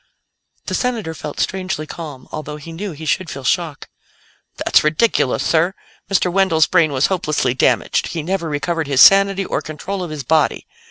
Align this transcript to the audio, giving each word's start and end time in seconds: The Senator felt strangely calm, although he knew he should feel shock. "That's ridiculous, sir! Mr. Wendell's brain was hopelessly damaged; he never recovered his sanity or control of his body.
The 0.65 0.73
Senator 0.73 1.13
felt 1.13 1.39
strangely 1.39 1.85
calm, 1.85 2.27
although 2.31 2.55
he 2.57 2.71
knew 2.71 2.93
he 2.93 3.05
should 3.05 3.29
feel 3.29 3.43
shock. 3.43 3.87
"That's 4.57 4.83
ridiculous, 4.83 5.43
sir! 5.45 5.75
Mr. 6.09 6.33
Wendell's 6.33 6.65
brain 6.65 6.91
was 6.91 7.05
hopelessly 7.05 7.53
damaged; 7.53 8.07
he 8.07 8.23
never 8.23 8.49
recovered 8.49 8.87
his 8.87 8.99
sanity 9.01 9.45
or 9.45 9.61
control 9.61 10.01
of 10.01 10.09
his 10.09 10.23
body. 10.23 10.65